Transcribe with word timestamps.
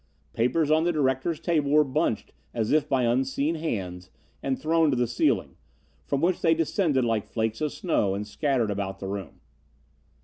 Papers 0.33 0.71
on 0.71 0.83
the 0.83 0.91
directors' 0.91 1.39
table 1.39 1.69
were 1.69 1.83
bunched 1.83 2.31
as 2.55 2.71
if 2.71 2.89
by 2.89 3.03
unseen 3.03 3.53
hands, 3.53 4.09
and 4.41 4.57
thrown 4.57 4.89
to 4.89 4.95
the 4.95 5.05
ceiling, 5.05 5.57
from 6.07 6.21
which 6.21 6.41
they 6.41 6.55
descended 6.55 7.05
like 7.05 7.27
flakes 7.27 7.61
of 7.61 7.71
snow 7.71 8.15
and 8.15 8.25
scattered 8.25 8.71
about 8.71 8.97
the 8.97 9.05
room. 9.07 9.41